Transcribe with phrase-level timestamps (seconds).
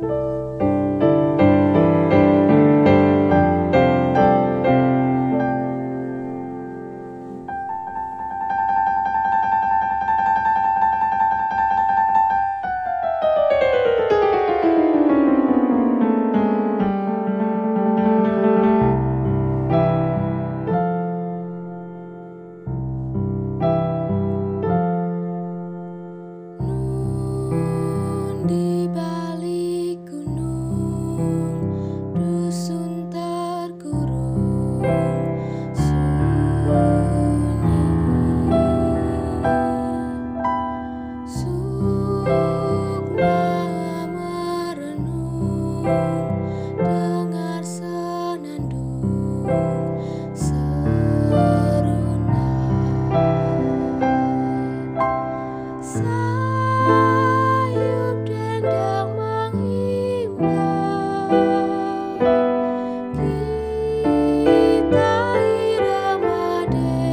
[0.00, 0.37] Alam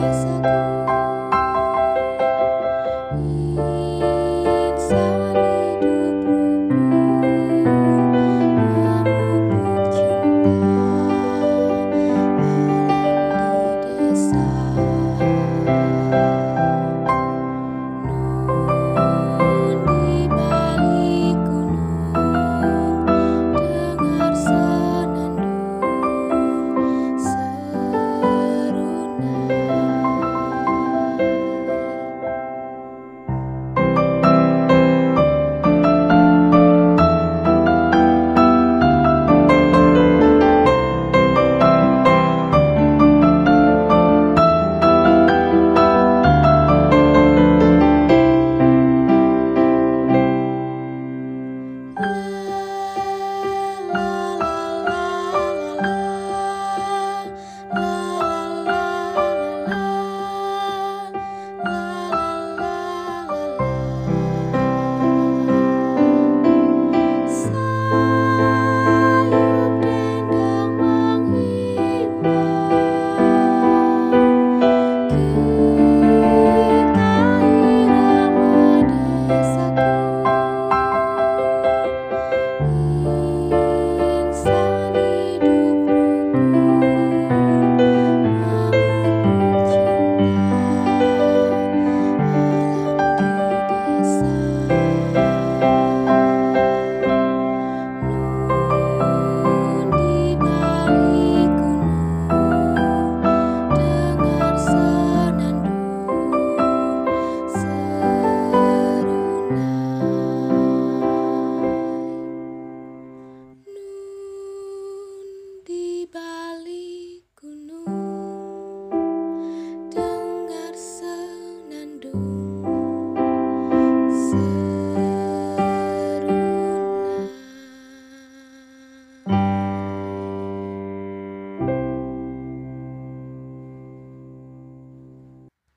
[0.05, 0.94] di desa